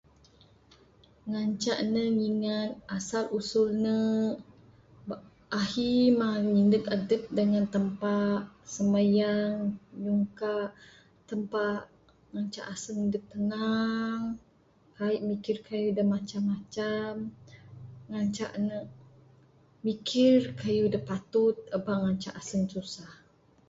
[1.29, 3.95] Ngancak ne ngingat asal usul ne
[5.61, 5.89] ahi
[6.19, 8.17] mah nyindek adep dengan Tampa
[8.73, 9.57] simayang
[10.03, 10.55] nyungka
[11.29, 11.65] Tampa
[12.31, 14.21] ngancak aseng dep tenang
[14.97, 17.11] kai mikir keyuh dak macam macam
[18.09, 18.77] ngancak ne
[19.85, 23.11] mikir keyuh dak patut eba ngancak aseng susah.